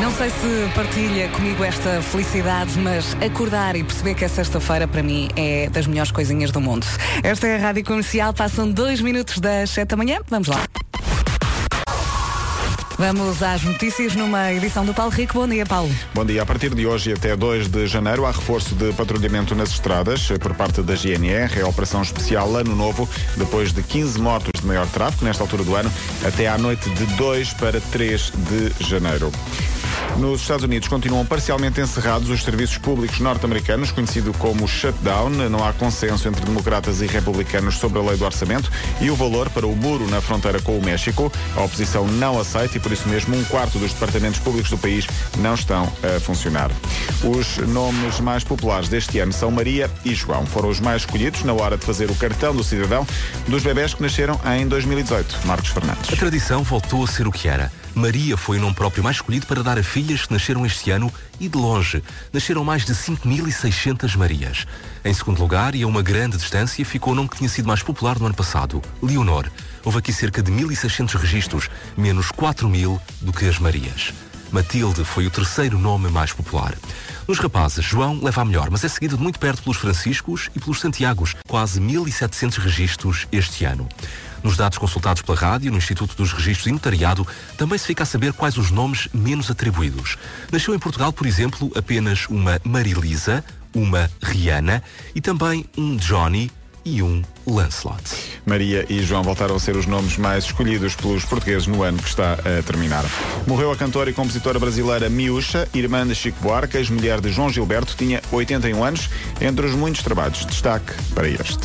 [0.00, 5.02] Não sei se partilha comigo esta felicidade, mas acordar e perceber que é sexta-feira para
[5.02, 6.86] mim é das melhores coisinhas do mundo.
[7.22, 10.18] Esta é a Rádio Comercial, passam dois minutos das sete da manhã.
[10.28, 10.60] Vamos lá.
[12.98, 15.34] Vamos às notícias numa edição do Paulo Rico.
[15.34, 15.94] Bom dia, Paulo.
[16.14, 16.42] Bom dia.
[16.42, 20.54] A partir de hoje até 2 de janeiro há reforço de patrulhamento nas estradas por
[20.54, 21.58] parte da GNR.
[21.58, 23.06] É a operação especial Ano Novo,
[23.36, 25.92] depois de 15 motos de maior tráfego nesta altura do ano,
[26.26, 29.30] até à noite de 2 para 3 de janeiro.
[30.18, 35.28] Nos Estados Unidos continuam parcialmente encerrados os serviços públicos norte-americanos, conhecido como shutdown.
[35.50, 39.50] Não há consenso entre democratas e republicanos sobre a lei do orçamento e o valor
[39.50, 41.30] para o muro na fronteira com o México.
[41.54, 45.08] A oposição não aceita e, por isso mesmo, um quarto dos departamentos públicos do país
[45.38, 46.70] não estão a funcionar.
[47.24, 50.46] Os nomes mais populares deste ano são Maria e João.
[50.46, 53.04] Foram os mais escolhidos na hora de fazer o cartão do cidadão
[53.48, 55.48] dos bebés que nasceram em 2018.
[55.48, 56.12] Marcos Fernandes.
[56.12, 57.72] A tradição voltou a ser o que era.
[57.92, 61.12] Maria foi o nome próprio mais escolhido para dar a filhas que nasceram este ano
[61.40, 62.04] e de longe.
[62.32, 64.66] Nasceram mais de 5.600 Marias.
[65.04, 67.82] Em segundo lugar, e a uma grande distância, ficou o nome que tinha sido mais
[67.82, 69.50] popular no ano passado, Leonor.
[69.86, 74.12] Houve aqui cerca de 1.600 registros, menos 4.000 do que as Marias.
[74.50, 76.74] Matilde foi o terceiro nome mais popular.
[77.28, 80.58] Nos rapazes, João leva a melhor, mas é seguido de muito perto pelos Franciscos e
[80.58, 83.88] pelos Santiagos, quase 1.700 registros este ano.
[84.42, 87.24] Nos dados consultados pela rádio, no Instituto dos Registros e Notariado,
[87.56, 90.18] também se fica a saber quais os nomes menos atribuídos.
[90.50, 94.82] Nasceu em Portugal, por exemplo, apenas uma Marilisa, uma Rihanna
[95.14, 96.50] e também um Johnny
[96.86, 98.00] e um Lancelot.
[98.46, 102.08] Maria e João voltaram a ser os nomes mais escolhidos pelos portugueses no ano que
[102.08, 103.04] está a terminar.
[103.46, 107.96] Morreu a cantora e compositora brasileira Miúcha, irmã de Chico Buarque, ex-mulher de João Gilberto,
[107.96, 109.10] tinha 81 anos.
[109.40, 111.58] Entre os muitos trabalhos, destaque para este.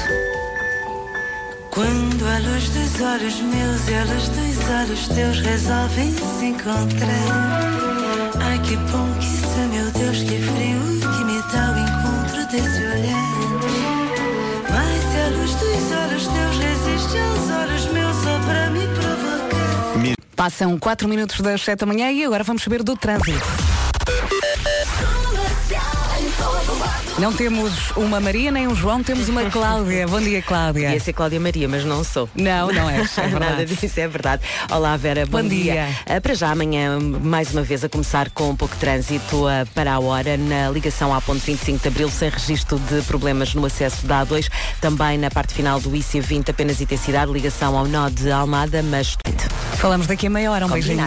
[1.69, 7.91] Quando a luz dos olhos meus e a luz dos olhos teus resolvem se encontrar.
[8.41, 12.51] Ai que bom que isso, é, meu Deus, que frio que me dá o encontro
[12.51, 13.40] desse olhar.
[16.21, 20.15] Olhos teus resiste aos olhos meus só para me provocar.
[20.35, 23.39] Passam 4 minutos das 7 da manhã e agora vamos saber do trânsito.
[27.21, 30.07] Não temos uma Maria nem um João, temos uma Cláudia.
[30.09, 30.91] Bom dia, Cláudia.
[30.91, 32.27] Ia ser Cláudia Maria, mas não sou.
[32.33, 33.75] Não, não és, é Nada verdade.
[33.75, 34.41] disso, é verdade.
[34.71, 35.87] Olá, Vera, bom, Bom dia.
[36.07, 39.67] Ah, Para já, amanhã, mais uma vez, a começar com um pouco de trânsito ah,
[39.75, 43.63] para a hora na ligação à ponte 25 de Abril, sem registro de problemas no
[43.67, 44.49] acesso da A2.
[44.81, 49.15] Também na parte final do IC20, apenas intensidade, ligação ao nó de Almada, mas...
[49.81, 51.03] Falamos daqui a meia hora, um beijinho.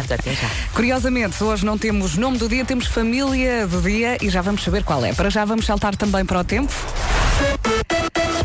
[0.73, 4.83] Curiosamente, hoje não temos nome do dia, temos família do dia e já vamos saber
[4.83, 5.13] qual é.
[5.13, 6.73] Para já vamos saltar também para o tempo.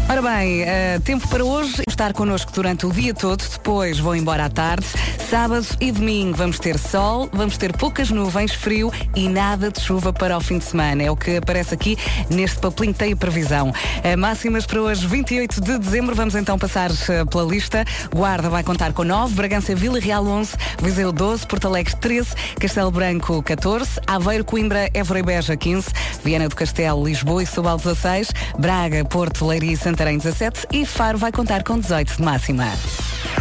[0.09, 4.46] Ora bem, eh, tempo para hoje estar connosco durante o dia todo, depois vou embora
[4.46, 4.88] à tarde.
[5.30, 10.12] Sábado e domingo vamos ter sol, vamos ter poucas nuvens, frio e nada de chuva
[10.12, 11.03] para o fim de semana.
[11.03, 11.96] É o que aparece aqui
[12.28, 13.72] neste papelinho que tem a previsão.
[14.02, 17.86] Eh, máximas para hoje, 28 de dezembro, vamos então passar eh, pela lista.
[18.12, 22.90] Guarda vai contar com 9, Bragança Vila Real 11, Viseu 12, Porto Alegre 13, Castelo
[22.90, 25.88] Branco 14, Aveiro, Coimbra, Évora e Beja 15,
[26.24, 31.17] Viana do Castelo, Lisboa e Setúbal 16, Braga, Porto, Leiria e Santarém 17 e Faro
[31.17, 32.63] vai contar com 18 de máxima.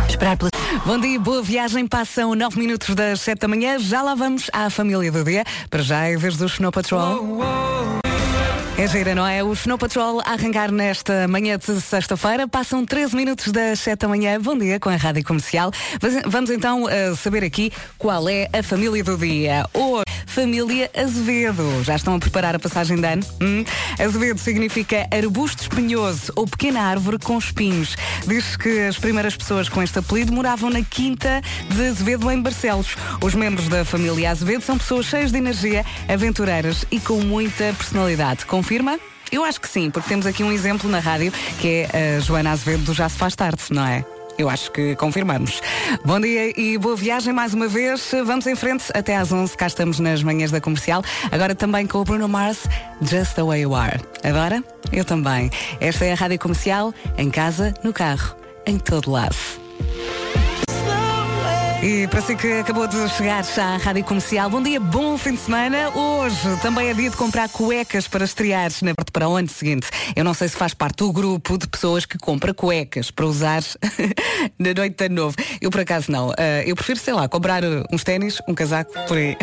[0.09, 0.51] Esperar pela...
[0.85, 1.87] Bom dia, boa viagem.
[1.87, 3.79] Passam 9 minutos das 7 da manhã.
[3.79, 5.45] Já lá vamos à família do dia.
[5.71, 7.39] Para já é vez do Snow Patrol.
[8.77, 9.43] É gira, não é?
[9.45, 12.49] O Snow Patrol a arrancar nesta manhã de sexta-feira.
[12.49, 14.41] Passam 13 minutos das 7 da manhã.
[14.41, 15.71] Bom dia com a Rádio Comercial.
[16.27, 19.65] Vamos- então eh, saber aqui qual é a família do dia.
[19.73, 21.83] Hoje, família Azevedo.
[21.83, 23.25] Já estão a preparar a passagem de ano?
[23.41, 23.65] Hum?
[23.99, 27.97] Azevedo significa arbusto espinhoso ou pequena árvore com espinhos.
[28.27, 32.95] Diz que as primeiras pessoas com este apelido moravam na Quinta de Azevedo em Barcelos.
[33.23, 38.45] Os membros da família Azevedo são pessoas cheias de energia, aventureiras e com muita personalidade.
[38.45, 38.99] Confirma?
[39.33, 42.53] Eu acho que sim, porque temos aqui um exemplo na rádio que é a Joana
[42.53, 44.18] Azevedo do Já se faz tarde, não é?
[44.39, 45.61] Eu acho que confirmamos.
[46.05, 48.13] Bom dia e boa viagem mais uma vez.
[48.25, 49.57] Vamos em frente até às 11.
[49.57, 51.03] Cá estamos nas manhãs da comercial.
[51.33, 52.69] Agora também com o Bruno Mars,
[53.03, 54.01] Just the Way You Are.
[54.23, 54.63] Agora,
[54.93, 55.51] eu também.
[55.81, 59.37] Esta é a rádio comercial, em casa, no carro, em todo lado.
[61.81, 65.41] E para si que acabou de chegar à Rádio Comercial, bom dia, bom fim de
[65.41, 65.91] semana.
[65.91, 69.87] Hoje também é dia de comprar cuecas para estrear na para o ano seguinte.
[70.17, 73.63] Eu não sei se faz parte do grupo de pessoas que compra cuecas para usar
[74.59, 75.37] na noite de ano novo.
[75.61, 76.31] Eu por acaso não.
[76.31, 79.37] Ah, eu prefiro, sei lá, comprar uh, uns ténis, um casaco, por aí.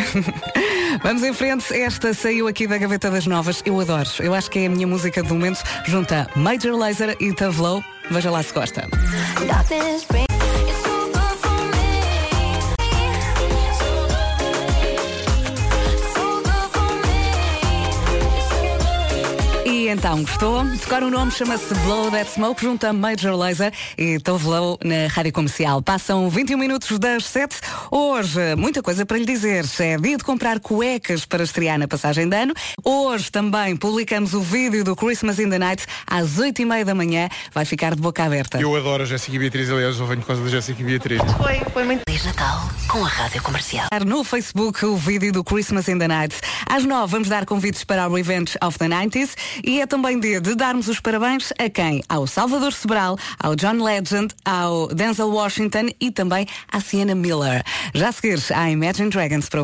[1.01, 1.73] Vamos em frente.
[1.73, 3.63] Esta saiu aqui da Gaveta das Novas.
[3.65, 4.09] Eu adoro.
[4.19, 5.63] Eu acho que é a minha música do momento.
[5.85, 7.81] Junta Major Laser e Tavlow.
[8.11, 8.87] Veja lá se gosta.
[19.85, 20.63] E então, gostou?
[20.63, 25.05] Decora o nome, chama-se Blow That Smoke, junto a Major Laser e Tove Low na
[25.07, 25.79] Rádio Comercial.
[25.79, 27.57] Passam 21 minutos das 7.
[27.91, 29.63] Hoje, muita coisa para lhe dizer.
[29.77, 32.55] É dia de comprar cuecas para estrear na passagem de ano.
[32.83, 36.95] Hoje também publicamos o vídeo do Christmas in the Night às 8 e meia da
[36.95, 37.29] manhã.
[37.53, 38.59] Vai ficar de boca aberta.
[38.59, 41.21] Eu adoro a Jéssica e Beatriz, aliás, eu venho por causa da Jéssica e Beatriz.
[41.37, 43.87] Foi, foi muito Feliz Natal com a Rádio Comercial.
[44.03, 46.35] No Facebook o vídeo do Christmas in the Night.
[46.67, 50.41] Às 9 vamos dar convites para o Revenge of the 90s e é também dia
[50.41, 52.03] de darmos os parabéns a quem?
[52.09, 57.63] Ao Salvador Sobral, ao John Legend, ao Denzel Washington e também à Sienna Miller.
[57.93, 59.61] Já a seguir, à Imagine Dragons para.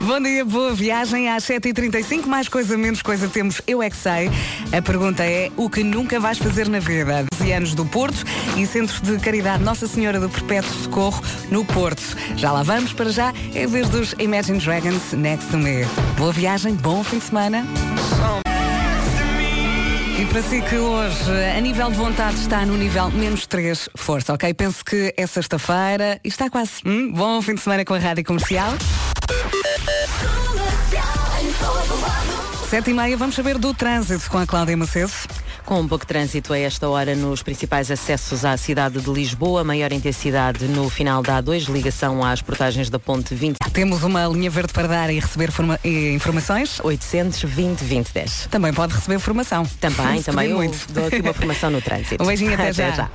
[0.00, 4.30] Bom dia, boa viagem às 7h35, mais coisa, menos coisa temos Eu É Que Sei.
[4.72, 7.26] A pergunta é, o que nunca vais fazer na vida?
[7.38, 8.24] 12 anos do Porto
[8.56, 12.02] e Centro de Caridade Nossa Senhora do Perpétuo Socorro no Porto.
[12.36, 15.84] Já lá vamos, para já é vez dos Imagine Dragons Next to Me.
[16.16, 17.66] Boa viagem, bom fim de semana.
[20.16, 24.32] E para si que hoje, a nível de vontade, está no nível menos 3, força,
[24.32, 24.54] ok?
[24.54, 26.74] Penso que é sexta-feira e está quase.
[26.86, 27.12] Hum?
[27.12, 28.72] Bom fim de semana com a Rádio Comercial.
[32.70, 35.12] Sete e meia, vamos saber do trânsito com a Cláudia Macedo.
[35.64, 39.64] Com um pouco de trânsito a esta hora nos principais acessos à cidade de Lisboa,
[39.64, 43.56] maior intensidade no final da A2, ligação às portagens da Ponte 20.
[43.72, 46.80] Temos uma linha verde para dar e receber forma- informações.
[46.84, 48.48] 820 2010.
[48.50, 49.64] Também pode receber formação.
[49.80, 50.92] Também, também eu muito.
[50.92, 52.22] dou aqui uma formação no trânsito.
[52.22, 53.08] Um beijinho até, já.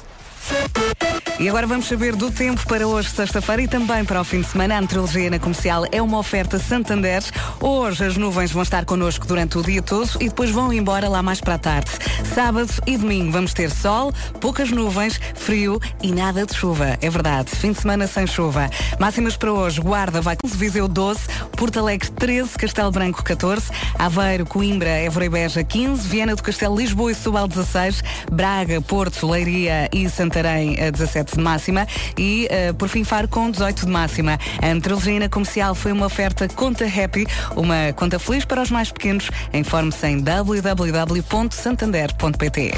[1.39, 4.47] E agora vamos saber do tempo para hoje, sexta-feira, e também para o fim de
[4.47, 4.77] semana.
[4.77, 7.24] A meteorologia na comercial é uma oferta Santander.
[7.62, 11.24] Hoje as nuvens vão estar connosco durante o dia todo e depois vão embora lá
[11.24, 11.91] mais para a tarde.
[12.36, 16.97] Sábado e domingo vamos ter sol, poucas nuvens, frio e nada de chuva.
[17.01, 18.69] É verdade, fim de semana sem chuva.
[19.00, 21.21] Máximas para hoje, Guarda vai com Viseu 12,
[21.56, 26.75] Porto Alegre 13, Castelo Branco 14, Aveiro, Coimbra, Évora e Beja 15, Viana do Castelo,
[26.75, 32.71] Lisboa e Setúbal 16, Braga, Porto, Leiria e Santarém a 17 de máxima e, eh,
[32.73, 34.37] por fim, Faro com 18 de máxima.
[34.61, 39.31] A meteorologia comercial foi uma oferta Conta Happy, uma conta feliz para os mais pequenos.
[39.51, 42.73] Informe-se em www.santander.pt.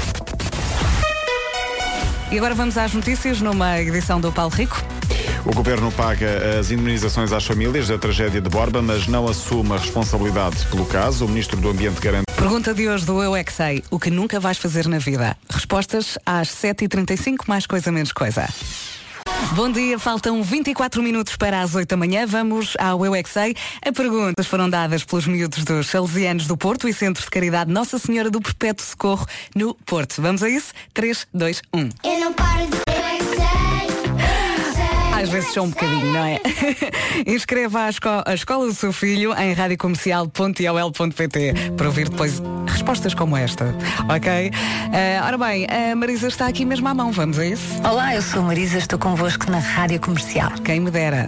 [2.30, 4.82] E agora vamos às notícias numa edição do Paulo Rico.
[5.44, 9.76] O governo paga as indemnizações às famílias da tragédia de Borba, mas não assume a
[9.76, 11.24] responsabilidade pelo caso.
[11.24, 12.26] O ministro do Ambiente garante.
[12.36, 13.82] Pergunta de hoje do Eu É Que Sei.
[13.90, 15.36] O que nunca vais fazer na vida?
[15.50, 18.48] Respostas às 7h35, mais coisa menos coisa.
[19.54, 22.26] Bom dia, faltam 24 minutos para as 8 da manhã.
[22.26, 23.54] Vamos ao Eu É Que Sei.
[23.84, 27.98] As perguntas foram dadas pelos miúdos dos Salesianos do Porto e Centro de Caridade Nossa
[27.98, 30.22] Senhora do Perpétuo Socorro no Porto.
[30.22, 30.72] Vamos a isso?
[30.94, 31.88] 3, 2, 1.
[32.02, 32.20] Eu
[35.22, 36.40] Às vezes só um bocadinho, não é?
[37.26, 43.36] Inscreva a, esco- a escola do seu filho em radiocomercial.iol.pt para ouvir depois respostas como
[43.36, 43.74] esta,
[44.08, 44.50] ok?
[44.92, 47.62] Ah, ora bem, a Marisa está aqui mesmo à mão, vamos a isso?
[47.88, 50.50] Olá, eu sou a Marisa, estou convosco na Rádio Comercial.
[50.64, 51.26] Quem me dera.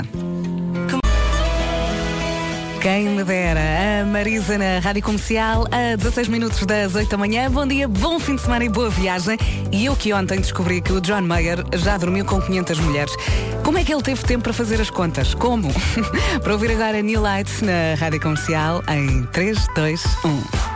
[2.84, 4.02] Quem me dera.
[4.02, 7.50] A Marisa na Rádio Comercial, a 16 minutos das 8 da manhã.
[7.50, 9.38] Bom dia, bom fim de semana e boa viagem.
[9.72, 13.16] E eu que ontem descobri que o John Mayer já dormiu com 500 mulheres.
[13.64, 15.32] Como é que ele teve tempo para fazer as contas?
[15.32, 15.72] Como?
[16.44, 20.73] para ouvir agora New Lights na Rádio Comercial em 3, 2, 1.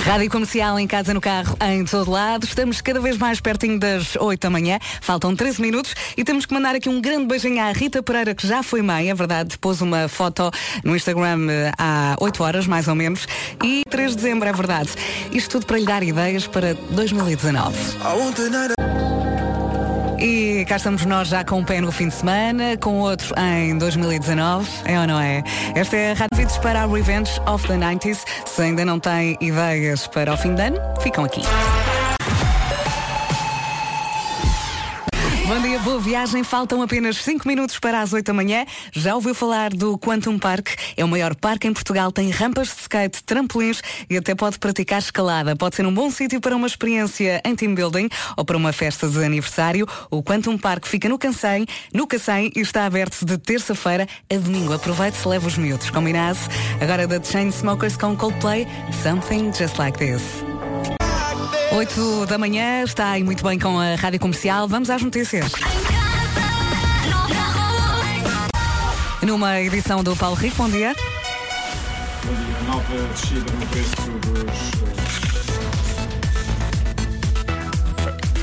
[0.00, 2.44] Rádio Comercial em casa, no carro, em todo lado.
[2.44, 4.78] Estamos cada vez mais pertinho das 8 da manhã.
[5.00, 8.46] Faltam 13 minutos e temos que mandar aqui um grande beijinho à Rita Pereira, que
[8.46, 9.58] já foi mãe, é verdade.
[9.58, 10.50] Pôs uma foto
[10.82, 13.26] no Instagram eh, há 8 horas, mais ou menos.
[13.62, 14.90] E 3 de dezembro, é verdade.
[15.32, 17.76] Isto tudo para lhe dar ideias para 2019.
[20.66, 24.68] Cá estamos nós já com um pé no fim de semana, com outro em 2019,
[24.84, 25.42] é ou não é?
[25.74, 28.24] Esta é a Rádio para a Revenge of the 90s.
[28.46, 31.42] Se ainda não tem ideias para o fim de ano, ficam aqui.
[36.00, 36.42] Viagem.
[36.42, 38.64] Faltam apenas 5 minutos para as 8 da manhã.
[38.92, 40.68] Já ouviu falar do Quantum Park?
[40.96, 42.10] É o maior parque em Portugal.
[42.10, 45.54] Tem rampas de skate, trampolins e até pode praticar escalada.
[45.54, 49.08] Pode ser um bom sítio para uma experiência em team building ou para uma festa
[49.08, 49.86] de aniversário.
[50.10, 54.72] O Quantum Park fica no Cacém, no Cacém e está aberto de terça-feira a domingo.
[54.72, 55.90] Aproveite-se, leva os miúdos.
[55.90, 56.38] Combinado?
[56.80, 58.66] Agora da Chainsmokers com Coldplay,
[59.02, 60.49] Something Just Like This.
[61.72, 64.66] 8 da manhã, está aí muito bem com a Rádio Comercial.
[64.66, 65.52] Vamos às notícias.
[69.22, 70.94] Numa edição do Paulo Rico, bom dia.
[72.66, 74.89] Nova descida no preço dos.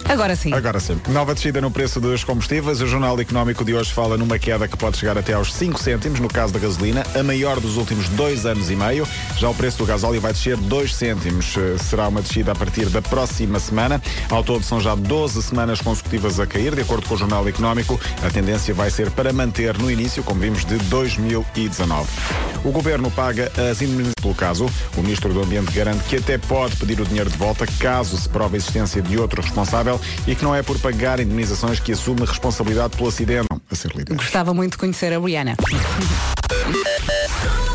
[0.10, 0.54] Agora sim.
[0.54, 1.00] Agora sim.
[1.10, 2.80] Nova descida no preço dos combustíveis.
[2.82, 6.20] O Jornal Económico de hoje fala numa queda que pode chegar até aos 5 cêntimos
[6.20, 9.06] no caso da gasolina, a maior dos últimos dois anos e meio.
[9.38, 11.56] Já o preço do gasóleo vai descer 2 cêntimos.
[11.58, 14.02] Eh, Será uma descida a partir da próxima semana.
[14.30, 16.74] Ao todo são já 12 semanas consecutivas a cair.
[16.74, 20.40] De acordo com o Jornal Económico, a tendência vai ser para manter no início, como
[20.40, 22.08] vimos, de 2019.
[22.68, 24.66] O Governo paga as indemnizações pelo caso.
[24.98, 28.28] O Ministro do Ambiente garante que até pode pedir o dinheiro de volta caso se
[28.28, 32.26] prove a existência de outro responsável e que não é por pagar indemnizações que assume
[32.26, 33.94] responsabilidade pelo acidente a ser.
[34.10, 35.56] Gostava muito de conhecer a Rihanna.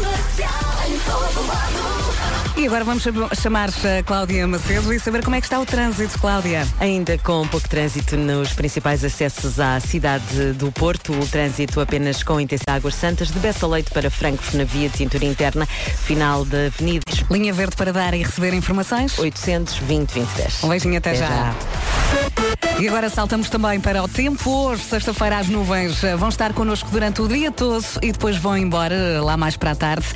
[2.62, 5.66] E agora vamos cham- chamar a Cláudia Macedo e saber como é que está o
[5.66, 6.64] trânsito, Cláudia.
[6.78, 12.38] Ainda com pouco trânsito nos principais acessos à cidade do Porto, o trânsito apenas com
[12.38, 16.66] intensidade Águas Santas, de Bessa Leite para Francos na via de cintura interna, final da
[16.66, 19.18] Avenida Linha verde para dar e receber informações.
[19.18, 20.62] 820 2010.
[20.62, 21.26] Um beijinho até, Até já.
[21.26, 21.54] já.
[22.80, 24.50] E agora saltamos também para o tempo.
[24.50, 28.56] Hoje, sexta-feira, as nuvens eh, vão estar connosco durante o dia todo e depois vão
[28.56, 30.06] embora eh, lá mais para a tarde.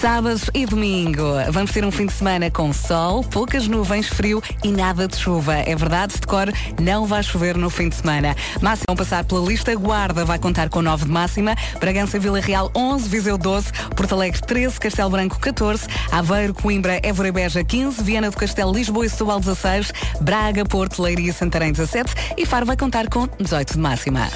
[0.00, 1.22] Sábado e domingo.
[1.50, 5.54] Vamos ter um fim de semana com sol, poucas nuvens, frio e nada de chuva.
[5.54, 8.34] É verdade, de cor, não vai chover no fim de semana.
[8.60, 9.74] Máxima vão passar pela lista.
[9.74, 11.54] Guarda vai contar com 9 de máxima.
[11.78, 17.28] Bragança, Vila Real 11, Viseu 12, Porto Alegre 13, Castelo Branco 14, Aveiro, Coimbra, Évora
[17.28, 21.72] e Beja 15, Viana do Castelo, Lisboa e Setúbal 16, Braga, Porto, Leiria e Santarém
[21.72, 22.03] 17
[22.36, 24.28] e Faro vai contar com 18 de máxima.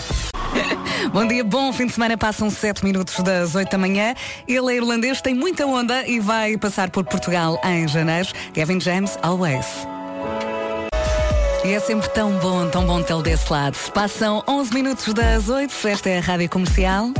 [1.13, 2.17] Bom dia, bom fim de semana.
[2.19, 4.15] Passam 7 minutos das 8 da manhã.
[4.47, 8.29] Ele é irlandês, tem muita onda e vai passar por Portugal em janeiro.
[8.53, 9.67] Gavin James, always.
[11.65, 13.77] E é sempre tão bom, tão bom tê-lo desse lado.
[13.93, 15.89] Passam 11 minutos das 8.
[15.89, 17.13] Esta é a Rádio Comercial.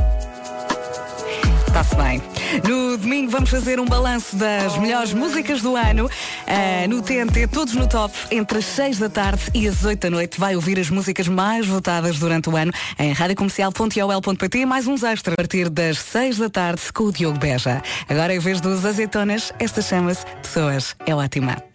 [1.79, 2.21] Está-se bem.
[2.67, 6.09] No domingo vamos fazer um balanço das melhores músicas do ano.
[6.45, 10.09] Ah, no TNT, todos no top, entre as 6 da tarde e as 8 da
[10.09, 10.37] noite.
[10.37, 15.37] Vai ouvir as músicas mais votadas durante o ano em radiocomercial.ol.pt mais uns extras a
[15.37, 17.81] partir das 6 da tarde com o Diogo Beja.
[18.09, 20.97] Agora, em vez dos azeitonas, esta chama-se Pessoas.
[21.05, 21.68] É ótima.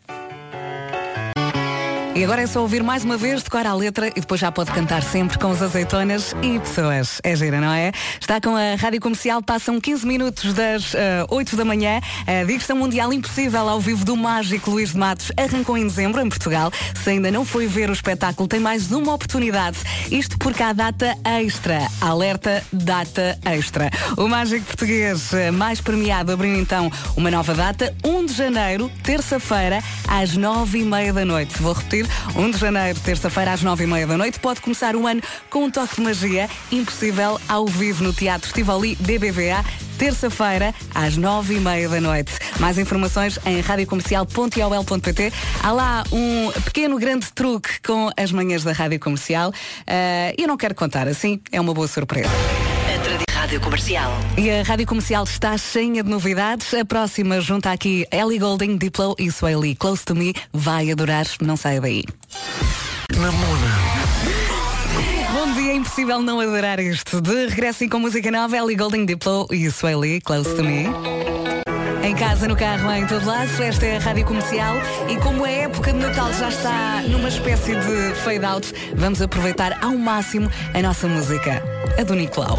[2.17, 4.71] E agora é só ouvir mais uma vez, decorar a letra e depois já pode
[4.71, 7.21] cantar sempre com os azeitonas e pessoas.
[7.25, 7.91] É gira, não é?
[8.21, 12.01] Está com a Rádio Comercial, passam 15 minutos das ah, 8 da manhã.
[12.25, 16.29] A Digressão Mundial Impossível ao vivo do Mágico Luís de Matos arrancou em dezembro em
[16.29, 16.71] Portugal.
[17.03, 19.79] Se ainda não foi ver o espetáculo, tem mais uma oportunidade.
[20.09, 21.89] Isto porque há data extra.
[22.01, 23.91] Alerta, data extra.
[24.17, 29.83] O Mágico Português eh, mais premiado abriu então uma nova data, 1 de janeiro, terça-feira,
[30.07, 31.61] às 9 e meia da noite.
[31.61, 32.04] Vou repetir,
[32.35, 34.39] 1 de janeiro, terça-feira, às 9 e meia da noite.
[34.39, 35.21] Pode começar o ano
[35.51, 39.65] com um toque de magia impossível ao vivo no Teatro Tivoli BBVA.
[39.99, 42.33] Terça-feira, às nove e meia da noite.
[42.59, 45.33] Mais informações em radiocomercial.ol.pt.
[45.63, 49.53] Há lá um pequeno grande truque com as manhãs da Rádio Comercial.
[49.87, 52.31] Eh, eu não quero contar assim, é uma boa surpresa.
[53.45, 54.11] Rádio Comercial.
[54.39, 56.73] E a Rádio Comercial está cheia de novidades.
[56.73, 59.75] A próxima junta aqui Ellie Golding, Diplo e Swaley.
[59.75, 60.35] Close to Me.
[60.51, 62.05] Vai adorar, não saia daí.
[65.31, 67.21] Bom dia, é impossível não adorar isto.
[67.21, 70.87] De regresso e com música nova, Ellie Golding, Diplo e Swaley, Close to Me.
[72.03, 74.75] Em casa, no carro, em todo lado, esta é a Rádio Comercial
[75.07, 79.85] e como a época de Natal já está numa espécie de fade out, vamos aproveitar
[79.85, 81.63] ao máximo a nossa música,
[81.99, 82.59] a do Nicolau.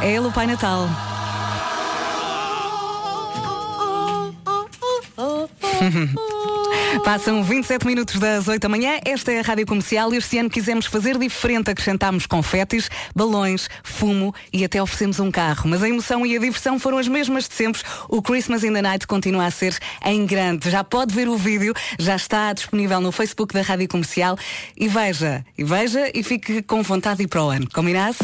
[0.00, 0.88] É ele o Pai Natal.
[7.04, 8.98] Passam 27 minutos das 8 da manhã.
[9.04, 11.70] Esta é a Rádio Comercial e este ano quisemos fazer diferente.
[11.70, 15.68] Acrescentámos confetes, balões, fumo e até oferecemos um carro.
[15.68, 17.82] Mas a emoção e a diversão foram as mesmas de sempre.
[18.08, 20.70] O Christmas in the Night continua a ser em grande.
[20.70, 24.38] Já pode ver o vídeo, já está disponível no Facebook da Rádio Comercial.
[24.74, 27.68] E veja, e veja e fique com vontade de ir para o ano.
[27.70, 28.16] Combinado?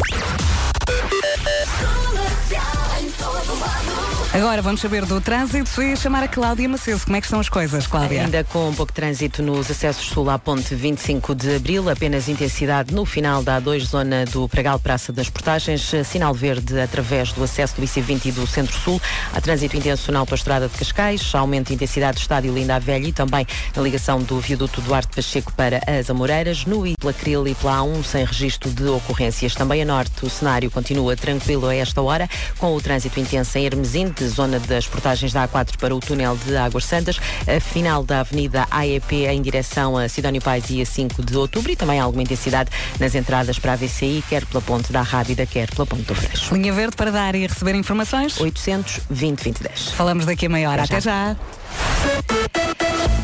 [4.38, 7.00] Agora vamos saber do trânsito e chamar a Cláudia Macedo.
[7.04, 8.22] Como é que estão as coisas, Cláudia?
[8.22, 12.28] Ainda com um pouco de trânsito nos acessos sul à ponte 25 de Abril, apenas
[12.28, 17.42] intensidade no final da A2, zona do Pragal Praça das Portagens, sinal verde através do
[17.42, 19.02] acesso do IC20 e do Centro-Sul.
[19.34, 23.08] Há trânsito intenso na autoestrada de Cascais, aumento de intensidade do estádio Linda a Velha
[23.08, 27.48] e também na ligação do viaduto Duarte Pacheco para as Amoreiras, no I pela Cril
[27.48, 29.56] e pela A1 sem registro de ocorrências.
[29.56, 33.66] Também a norte o cenário continua tranquilo a esta hora, com o trânsito intenso em
[33.66, 38.20] Hermesinde, zona das portagens da A4 para o túnel de Águas Santas, a final da
[38.20, 42.22] Avenida AEP em direção a Sidónio Pais e a 5 de outubro e também alguma
[42.22, 46.14] intensidade nas entradas para a VCI, quer pela ponte da Rábida, quer pela ponte do
[46.14, 46.54] Freixo.
[46.54, 48.40] Linha verde para dar e receber informações?
[48.40, 49.88] 820 2010.
[49.92, 50.82] Falamos daqui a meia hora.
[50.82, 51.36] Até Até já.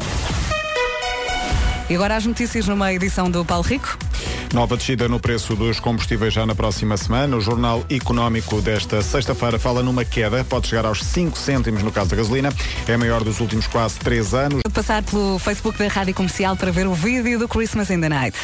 [1.90, 3.98] E agora as notícias numa edição do Paulo Rico.
[4.54, 7.38] Nova descida no preço dos combustíveis já na próxima semana.
[7.38, 12.10] O Jornal Económico desta sexta-feira fala numa queda, pode chegar aos 5 cêntimos no caso
[12.10, 12.54] da gasolina.
[12.88, 14.62] É a maior dos últimos quase 3 anos.
[14.74, 18.38] Passar pelo Facebook da Rádio Comercial para ver o vídeo do Christmas in the Night.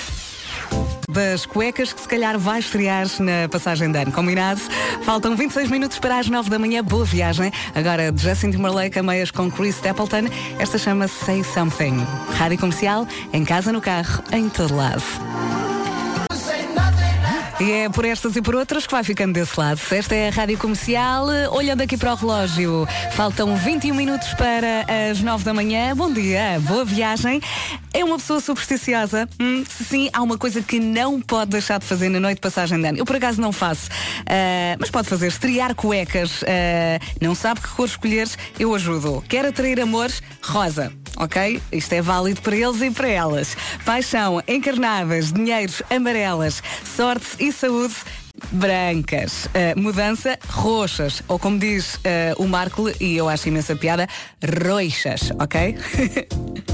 [1.10, 4.12] Das cuecas que se calhar vai estrear na passagem de ano.
[4.12, 4.62] Combinado?
[5.04, 6.84] Faltam 26 minutos para as 9 da manhã.
[6.84, 7.52] Boa viagem.
[7.76, 10.30] Agora Justin Timberlake a meias com Chris Stapleton.
[10.60, 12.06] Esta chama-se Say Something.
[12.38, 15.04] Rádio Comercial, em casa, no carro, em todo lado.
[17.60, 19.80] E é por estas e por outras que vai ficando desse lado.
[19.92, 21.28] Esta é a Rádio Comercial.
[21.52, 25.96] Olhando aqui para o relógio, faltam 21 minutos para as 9 da manhã.
[25.96, 27.40] Bom dia, boa viagem.
[27.94, 29.30] É uma pessoa supersticiosa?
[29.40, 32.82] Hum, sim, há uma coisa que não pode deixar de fazer na noite de passagem
[32.82, 32.98] de ano.
[32.98, 33.88] Eu por acaso não faço,
[34.28, 36.44] Ah, mas pode fazer, estrear cuecas.
[36.44, 38.28] Ah, não sabe que cor escolher,
[38.60, 39.24] eu ajudo.
[39.30, 40.22] Quer atrair amores?
[40.42, 40.92] Rosa.
[41.16, 41.62] Ok?
[41.72, 43.56] Isto é válido para eles e para elas.
[43.86, 46.64] Paixão, encarnadas, dinheiros, amarelas,
[46.98, 47.94] sorte e saúde.
[48.52, 54.08] Brancas, Ah, mudança, roxas, ou como diz ah, o Marco, e eu acho imensa piada,
[54.66, 55.78] roixas, ok?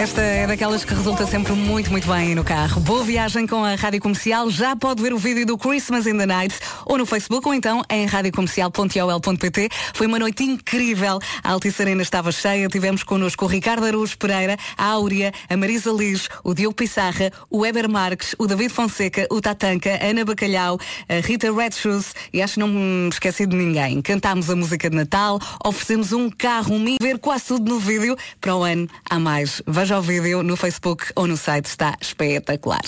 [0.00, 2.80] Esta é daquelas que resulta sempre muito, muito bem no carro.
[2.80, 4.48] Boa viagem com a Rádio Comercial.
[4.48, 7.82] Já pode ver o vídeo do Christmas in the Night ou no Facebook ou então
[7.90, 9.68] em radiocomercial.ol.pt.
[9.92, 11.18] Foi uma noite incrível.
[11.44, 12.66] A Altice Arena estava cheia.
[12.68, 17.58] Tivemos connosco o Ricardo Araújo Pereira, a Áurea, a Marisa Liz, o Diogo Pissarra, o
[17.58, 22.40] Weber Marques, o David Fonseca, o Tatanka, a Ana Bacalhau, a Rita Red Shoes e
[22.40, 24.00] acho que não me esqueci de ninguém.
[24.00, 28.16] Cantámos a música de Natal, oferecemos um carro, um ver quase tudo no vídeo.
[28.40, 29.60] Para o ano há mais.
[29.98, 32.82] O vídeo no Facebook ou no site, está espetacular.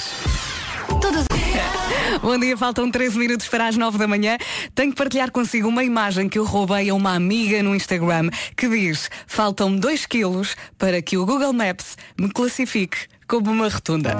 [2.22, 4.36] Bom dia, faltam 13 minutos para as 9 da manhã.
[4.74, 8.68] Tenho que partilhar consigo uma imagem que eu roubei a uma amiga no Instagram que
[8.68, 14.14] diz: faltam 2 quilos para que o Google Maps me classifique como uma rotunda.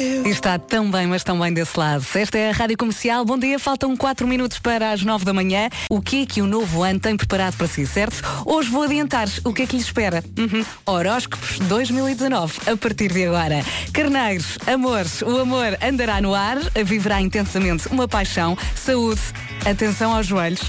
[0.00, 2.02] E está tão bem, mas tão bem desse lado.
[2.14, 3.26] Esta é a Rádio Comercial.
[3.26, 5.68] Bom dia, faltam 4 minutos para as 9 da manhã.
[5.90, 8.22] O que é que o novo ano tem preparado para si, certo?
[8.46, 10.24] Hoje vou adiantar o que é que lhe espera.
[10.38, 10.64] Uhum.
[10.86, 13.62] Horóscopos 2019, a partir de agora.
[13.92, 19.20] Carneiros, amores, o amor andará no ar, viverá intensamente uma paixão, saúde,
[19.64, 20.60] atenção aos joelhos.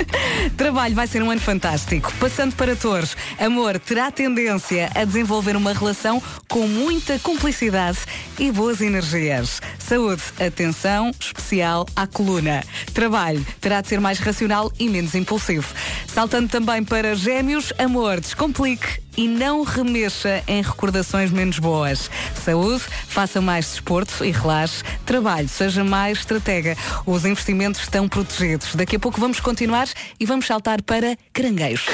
[0.56, 2.12] Trabalho vai ser um ano fantástico.
[2.18, 7.98] Passando para touros, amor terá tendência a desenvolver uma relação com muita cumplicidade
[8.38, 9.60] e boas energias.
[9.78, 12.62] Saúde, atenção especial à coluna.
[12.92, 15.66] Trabalho terá de ser mais racional e menos impulsivo.
[16.06, 22.10] Saltando também para gêmeos, amor, descomplique e não remexa em recordações menos boas.
[22.44, 24.82] Saúde, faça mais desporto e relaxe.
[25.04, 26.76] Trabalho, seja mais estratega.
[27.04, 28.74] Os investimentos estão protegidos.
[28.74, 31.86] Daqui a pouco vamos continuar e vamos saltar para caranguejos.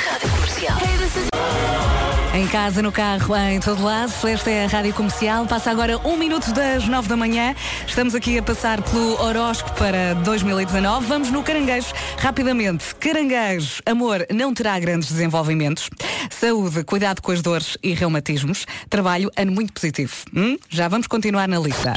[2.35, 4.11] Em casa, no carro, em todo lado.
[4.27, 5.45] Esta é a Rádio Comercial.
[5.45, 7.55] Passa agora um minuto das nove da manhã.
[7.87, 11.07] Estamos aqui a passar pelo horóscopo para 2019.
[11.07, 11.88] Vamos no caranguejo.
[12.16, 12.95] Rapidamente.
[12.95, 15.90] Caranguejo, amor, não terá grandes desenvolvimentos.
[16.31, 18.64] Saúde, cuidado com as dores e reumatismos.
[18.88, 20.14] Trabalho, ano muito positivo.
[20.35, 20.57] Hum?
[20.71, 21.95] Já vamos continuar na lista.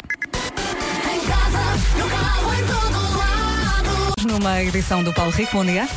[1.14, 1.60] Em casa,
[1.98, 4.28] no carro, em todo lado.
[4.28, 5.88] Numa edição do Paulo Rico, bom dia.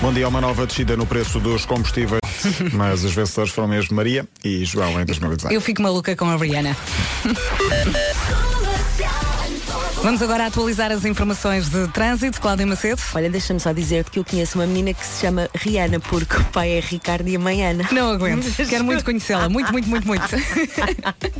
[0.00, 2.20] Bom dia, uma nova descida no preço dos combustíveis,
[2.72, 5.54] mas os vencedores foram mesmo Maria e João em 2019.
[5.54, 6.74] Eu fico maluca com a Rihanna.
[10.02, 12.40] Vamos agora atualizar as informações de trânsito.
[12.40, 13.02] Cláudia Macedo.
[13.14, 16.44] Olha, deixa-me só dizer-te que eu conheço uma menina que se chama Rihanna, porque o
[16.44, 17.86] pai é Ricardo e a mãe Ana.
[17.92, 18.46] Não aguento.
[18.66, 19.48] Quero muito conhecê-la.
[19.50, 20.22] Muito, muito, muito, muito.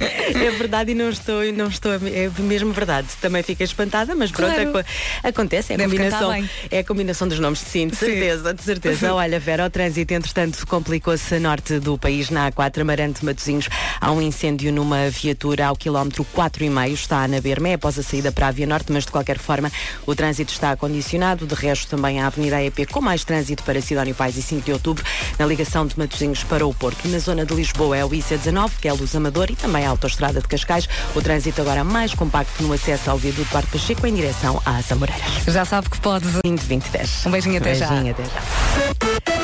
[0.01, 3.09] É verdade e não estou, não estou, é mesmo verdade.
[3.21, 4.79] Também fiquei espantada, mas pronto, Claro.
[4.79, 4.89] aco-
[5.25, 8.07] acontece, é a, Deve combinação, é a combinação dos nomes, sim, de Sim.
[8.07, 9.13] certeza, de certeza.
[9.15, 13.69] Olha, Vera, o trânsito, entretanto, complicou-se a norte do país, na A4, Amarante Matosinhos.
[14.01, 18.49] Há um incêndio numa viatura ao quilómetro 4,5, está na Bermé, após a saída para
[18.49, 19.71] a Via Norte, mas de qualquer forma
[20.07, 21.47] o trânsito está condicionado.
[21.47, 24.73] De resto, também a Avenida EP com mais trânsito para Sidónio Pais e 5 de
[24.73, 25.05] Outubro,
[25.39, 27.09] na ligação de Matosinhos para o Porto.
[27.09, 30.41] Na zona de Lisboa é o IC19, que é Luz Amador, e também a Autostrada
[30.41, 30.89] de Cascais.
[31.15, 35.45] O trânsito agora mais compacto no acesso ao viaduto Duarte Pacheco em direção às Amoreiras.
[35.47, 36.27] Já sabe que pode.
[36.45, 37.27] 20, 20, 10.
[37.27, 37.89] Um beijinho até já.
[37.89, 39.41] Beijinho, até já.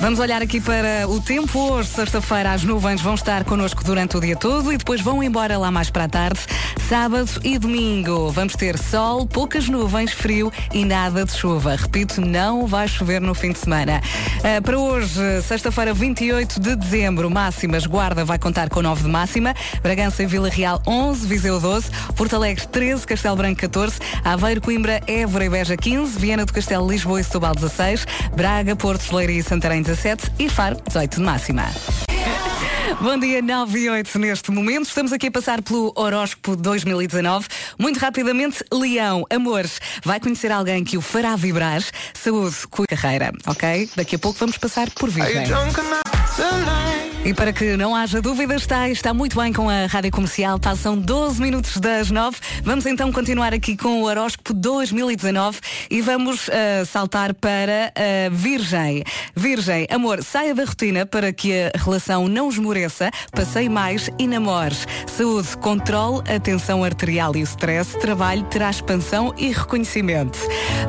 [0.00, 1.72] Vamos olhar aqui para o tempo.
[1.72, 5.58] Hoje, sexta-feira, as nuvens vão estar connosco durante o dia todo e depois vão embora
[5.58, 6.40] lá mais para a tarde.
[6.88, 11.76] Sábado e domingo vamos ter sol, poucas nuvens, frio e nada de chuva.
[11.76, 14.00] Repito, não vai chover no fim de semana.
[14.38, 17.84] Ah, para hoje, sexta-feira, 28 de dezembro, máximas.
[17.84, 19.54] Guarda vai contar com 9 de máxima.
[19.82, 25.02] Bragança e Vila Real 11, Viseu 12, Porto Alegre 13, Castelo Branco 14, Aveiro, Coimbra,
[25.06, 29.42] Évora e Beja 15, Viana do Castelo, Lisboa e Setúbal 16, Braga, Porto, Leiria e
[29.42, 32.07] Santarém 17 e Faro 18 de máxima.
[33.00, 34.86] Bom dia, 9 e 8 neste momento.
[34.86, 37.46] Estamos aqui a passar pelo horóscopo 2019.
[37.78, 41.80] Muito rapidamente, Leão, amores, vai conhecer alguém que o fará vibrar.
[42.12, 43.88] Saúde, com carreira, ok?
[43.94, 45.46] Daqui a pouco vamos passar por Virgem.
[47.24, 50.58] E para que não haja dúvidas, está, está muito bem com a Rádio Comercial.
[50.58, 52.38] Passam 12 minutos das 9.
[52.62, 55.58] Vamos então continuar aqui com o horóscopo 2019
[55.90, 59.04] e vamos ah, saltar para a Virgem.
[59.36, 64.76] Virgem, amor, saia da rotina para que a relação não esmoreça, passeie mais e namore.
[65.06, 70.38] Saúde, controle a tensão arterial e o stress, trabalho terá expansão e reconhecimento.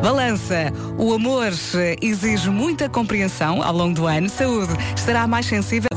[0.01, 4.29] Balança, o amor eh, exige muita compreensão ao longo do ano.
[4.29, 5.89] Saúde, estará mais sensível.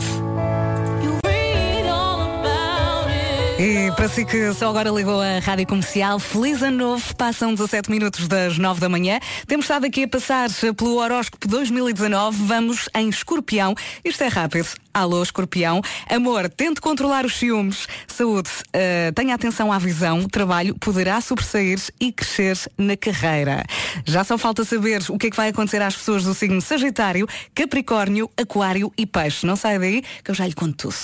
[3.64, 7.92] E para si que só agora ligou a Rádio Comercial, feliz ano novo, passam 17
[7.92, 9.20] minutos das 9 da manhã.
[9.46, 13.72] Temos estado aqui a passar pelo horóscopo 2019, vamos em escorpião.
[14.04, 14.66] Isto é rápido.
[14.92, 15.80] Alô, escorpião.
[16.10, 17.86] Amor, tente controlar os ciúmes.
[18.08, 20.28] Saúde, eh, tenha atenção à visão.
[20.28, 23.62] Trabalho poderá sobressair e crescer na carreira.
[24.04, 27.28] Já só falta saber o que é que vai acontecer às pessoas do signo Sagitário,
[27.54, 29.46] Capricórnio, Aquário e Peixe.
[29.46, 30.96] Não sai daí que eu já lhe conto tudo.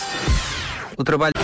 [0.97, 1.35] O trabalho.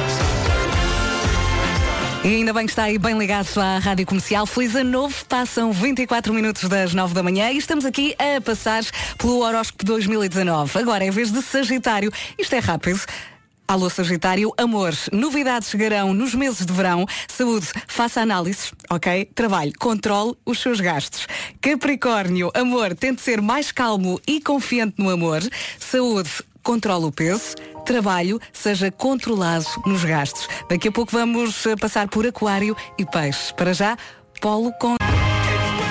[2.25, 4.47] E ainda bem que está aí bem ligado à Rádio Comercial.
[4.47, 8.83] Feliz ano novo, passam 24 minutos das 9 da manhã e estamos aqui a passar
[9.19, 10.79] pelo horóscopo 2019.
[10.79, 12.99] Agora, em vez de Sagitário, isto é rápido.
[13.69, 17.05] Alô Sagitário, amores, novidades chegarão nos meses de verão.
[17.29, 19.27] Saúde, faça análises, ok?
[19.35, 21.27] Trabalho, controle os seus gastos.
[21.61, 25.43] Capricórnio, amor, tente ser mais calmo e confiante no amor.
[25.79, 26.31] Saúde,
[26.65, 27.55] controle o peso.
[27.85, 30.49] Trabalho, seja controlado nos gastos.
[30.69, 33.53] Daqui a pouco vamos eh, passar por aquário e peixe.
[33.55, 33.97] Para já,
[34.41, 34.97] polo com...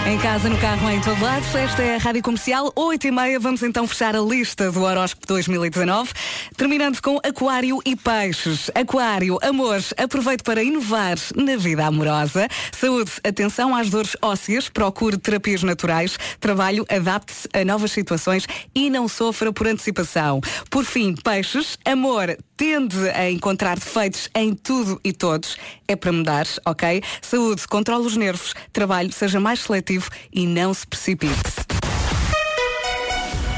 [0.06, 1.46] Em casa, no carro, em todo lado.
[1.58, 3.40] Esta é a Rádio Comercial, 8 e meia.
[3.40, 6.12] Vamos então fechar a lista do horóscopo 2019.
[6.58, 8.70] Terminando com Aquário e Peixes.
[8.76, 12.50] Aquário, amores, aproveite para inovar na vida amorosa.
[12.78, 14.68] Saúde, atenção às dores ósseas.
[14.68, 16.18] Procure terapias naturais.
[16.38, 20.42] Trabalho, adapte-se a novas situações e não sofra por antecipação.
[20.70, 25.58] Por fim, Peixes, amor, tende a encontrar defeitos em tudo e todos.
[25.88, 27.02] É para mudar, ok?
[27.22, 28.54] Saúde, controle os nervos.
[28.72, 31.34] Trabalho, seja mais seletivo e não se precipite.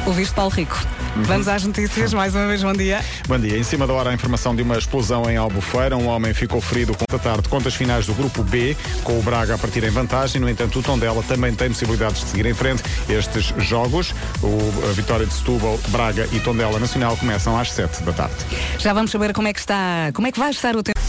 [0.05, 0.94] Ouviste Paulo Rico?
[1.15, 3.03] Vamos às notícias, mais uma vez, bom dia.
[3.27, 3.57] Bom dia.
[3.57, 5.95] Em cima da hora, a informação de uma explosão em Albufeira.
[5.95, 7.47] Um homem ficou ferido com a tarde.
[7.47, 10.41] Contas finais do grupo B, com o Braga a partir em vantagem.
[10.41, 12.83] No entanto, o Tondela também tem possibilidades de seguir em frente.
[13.07, 18.11] Estes jogos, o, a vitória de Setúbal, Braga e Tondela Nacional, começam às 7 da
[18.11, 18.35] tarde.
[18.77, 20.99] Já vamos saber como é que está, como é que vai estar o tempo.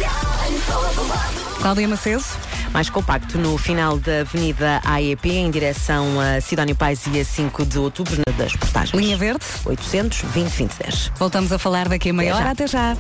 [1.60, 2.24] Cláudia Macedo.
[2.76, 7.64] Mais compacto no final da Avenida AEP, em direção a Sidónio Pais e a 5
[7.64, 8.92] de outubro, na das portagens.
[8.92, 9.40] Linha Verde.
[9.64, 11.12] 800 20 20 10.
[11.16, 12.90] Voltamos a falar daqui a meia Até já.
[12.90, 12.96] Até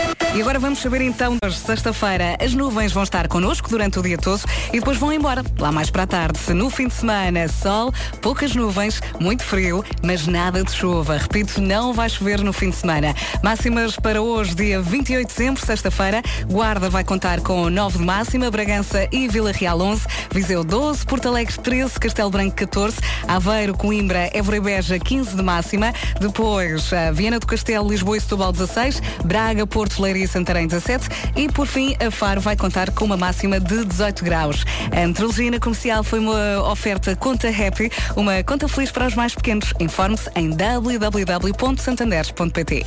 [0.00, 0.09] já.
[0.32, 4.16] E agora vamos saber então, hoje, sexta-feira, as nuvens vão estar connosco durante o dia
[4.16, 6.54] todo e depois vão embora, lá mais para a tarde.
[6.54, 11.18] No fim de semana, sol, poucas nuvens, muito frio, mas nada de chuva.
[11.18, 13.12] Repito, não vai chover no fim de semana.
[13.42, 16.22] Máximas para hoje, dia 28 de dezembro, sexta-feira.
[16.48, 21.26] Guarda vai contar com 9 de máxima, Bragança e Vila Real 11, Viseu 12, Porto
[21.26, 25.92] Alegre 13, Castelo Branco 14, Aveiro, Coimbra, Évora e Beja 15 de máxima.
[26.20, 31.08] Depois, a Viana do Castelo, Lisboa e Setúbal 16, Braga, Porto, Leiria e Santarém 17
[31.36, 34.64] e por fim a Faro vai contar com uma máxima de 18 graus.
[34.90, 39.34] A metrologia na comercial foi uma oferta Conta Happy, uma conta feliz para os mais
[39.34, 39.72] pequenos.
[39.78, 42.84] Informe-se em www.santander.pt.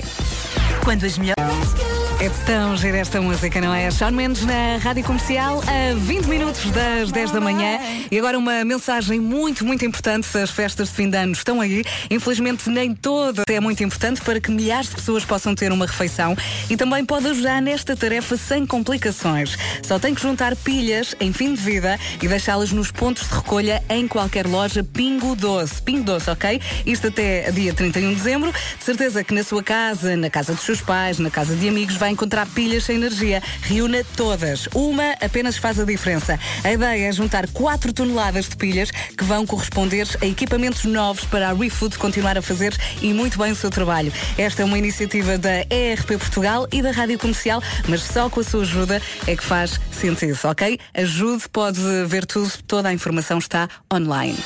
[0.83, 2.02] Quando as melhores.
[2.21, 3.91] É tão gira esta música, não é?
[3.91, 7.79] Sean Mendes na Rádio Comercial a 20 minutos das 10 da manhã.
[8.09, 10.25] E agora uma mensagem muito, muito importante.
[10.37, 11.83] As festas de fim de ano estão aí.
[12.09, 16.35] Infelizmente nem toda é muito importante para que milhares de pessoas possam ter uma refeição
[16.69, 19.57] e também pode ajudar nesta tarefa sem complicações.
[19.85, 23.83] Só tem que juntar pilhas em fim de vida e deixá-las nos pontos de recolha
[23.89, 25.81] em qualquer loja Pingo Doce.
[25.81, 26.61] Pingo Doce, ok?
[26.85, 28.53] Isto até dia 31 de dezembro.
[28.77, 31.97] De certeza que na sua casa, na casa dos seus pais, na casa de amigos,
[32.03, 33.41] vai encontrar pilhas sem energia.
[33.61, 34.67] Reúna todas.
[34.73, 36.37] Uma apenas faz a diferença.
[36.61, 41.49] A ideia é juntar 4 toneladas de pilhas que vão corresponder a equipamentos novos para
[41.49, 44.11] a ReFood continuar a fazer e muito bem o seu trabalho.
[44.37, 48.43] Esta é uma iniciativa da ERP Portugal e da Rádio Comercial, mas só com a
[48.43, 50.77] sua ajuda é que faz sentido, ok?
[50.93, 54.37] Ajude, pode ver tudo, toda a informação está online.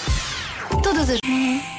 [0.84, 1.77] Todas as.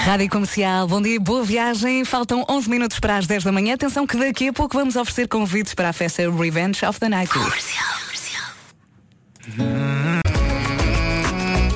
[0.00, 2.04] Rádio Comercial, bom dia, boa viagem.
[2.04, 3.74] Faltam 11 minutos para as 10 da manhã.
[3.74, 7.32] Atenção que daqui a pouco vamos oferecer convites para a festa Revenge of the Night.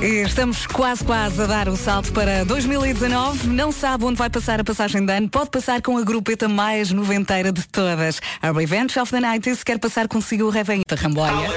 [0.03, 3.47] E estamos quase, quase a dar o salto para 2019.
[3.47, 5.27] Não sabe onde vai passar a passagem de ano?
[5.27, 8.21] Pode passar com a grupeta mais noventeira de todas.
[8.39, 11.49] A Revenge of the Night quer passar consigo o Réveillon da Ramboia.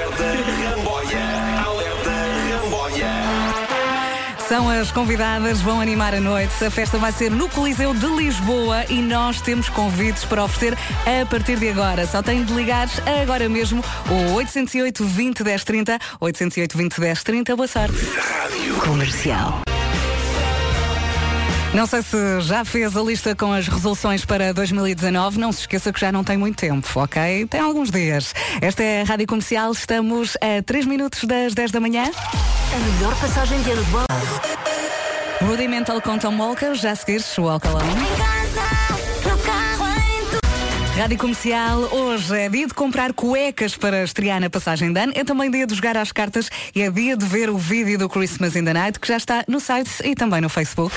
[4.49, 6.65] São as convidadas, vão animar a noite.
[6.65, 11.27] A festa vai ser no Coliseu de Lisboa e nós temos convites para oferecer a
[11.27, 12.07] partir de agora.
[12.07, 12.89] Só tem de ligar
[13.23, 17.57] agora mesmo o 808 20 10 30, 808 20 10 30.
[17.57, 17.95] Boa sorte.
[18.83, 19.61] Comercial.
[21.75, 25.39] Não sei se já fez a lista com as resoluções para 2019.
[25.39, 27.47] Não se esqueça que já não tem muito tempo, ok?
[27.47, 28.35] Tem alguns dias.
[28.61, 29.71] Esta é a Rádio Comercial.
[29.73, 32.05] Estamos a 3 minutos das 10 da manhã.
[32.05, 34.07] A melhor passagem de ano de bola.
[35.43, 36.75] Rudimental com Tom Walker.
[36.75, 37.85] Já a seguir, Walk Alone.
[40.99, 45.13] Rádio Comercial, hoje é dia de comprar cuecas para estrear na passagem de ano.
[45.15, 48.09] É também dia de jogar às cartas e é dia de ver o vídeo do
[48.09, 50.93] Christmas in the Night, que já está no site e também no Facebook.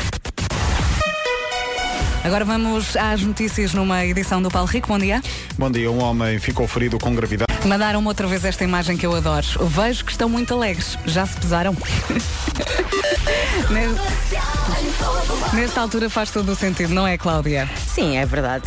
[2.24, 4.88] Agora vamos às notícias numa edição do Paulo Rico.
[4.88, 5.22] Bom dia.
[5.58, 7.52] Bom dia, um homem ficou ferido com gravidade.
[7.66, 9.46] Mandaram-me outra vez esta imagem que eu adoro.
[9.68, 10.98] Vejo que estão muito alegres.
[11.06, 11.76] Já se pesaram?
[13.70, 13.92] Nes-
[15.54, 17.70] Nesta altura faz todo o sentido, não é, Cláudia?
[17.94, 18.64] Sim, é verdade.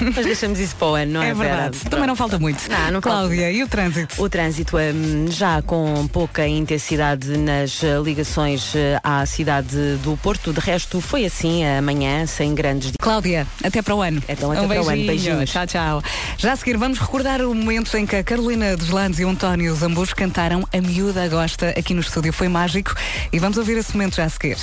[0.00, 1.76] Mas deixamos isso para o ano, não é, É verdade.
[1.78, 1.90] Vera?
[1.90, 2.62] Também não falta muito.
[2.70, 4.22] Não, não falta Cláudia, e o trânsito?
[4.22, 10.52] O trânsito hum, já com pouca intensidade nas eh, ligações eh, à cidade do Porto.
[10.54, 12.91] De resto, foi assim amanhã, sem grandes.
[13.00, 14.22] Cláudia, até para o ano.
[14.28, 15.06] Então, até um para o ano.
[15.06, 15.06] beijinho.
[15.06, 15.50] Beijinhos.
[15.50, 16.02] Tchau, tchau.
[16.38, 19.28] Já a seguir, vamos recordar o momento em que a Carolina dos Landes e o
[19.28, 22.32] António Zambus cantaram A Miúda Gosta aqui no estúdio.
[22.32, 22.94] Foi mágico.
[23.32, 24.56] E vamos ouvir esse momento já a seguir.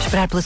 [0.00, 0.42] Esperar pela.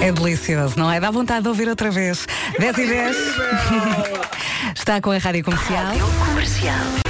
[0.00, 0.98] É delicioso, não é?
[0.98, 2.26] Dá vontade de ouvir outra vez.
[2.58, 3.16] 10 e 10.
[4.74, 5.92] Está com a Rádio Comercial.
[6.26, 7.09] Comercial.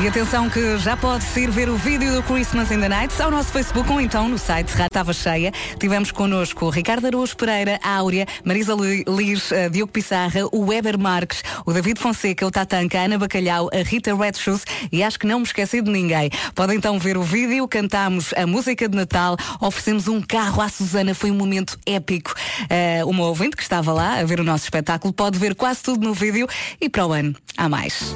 [0.00, 3.32] E atenção que já pode ir ver o vídeo do Christmas in the Night ao
[3.32, 5.52] nosso Facebook ou então no site Já Estava Cheia.
[5.76, 10.66] Tivemos connosco o Ricardo Araújo Pereira, a Áurea, Marisa Li- Liz, a Diogo Pissarra, o
[10.66, 15.02] Weber Marques, o David Fonseca, o Tatanka, a Ana Bacalhau, a Rita Red Shoes e
[15.02, 16.30] acho que não me esqueci de ninguém.
[16.54, 21.12] Podem então ver o vídeo, cantamos a música de Natal, oferecemos um carro à Susana,
[21.12, 22.34] foi um momento épico.
[22.70, 26.06] Eh, uma ouvinte que estava lá a ver o nosso espetáculo pode ver quase tudo
[26.06, 26.46] no vídeo
[26.80, 28.14] e para o ano há mais.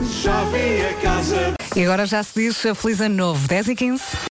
[1.74, 4.02] E agora já se diz Feliz Ano Novo, 10 e 15.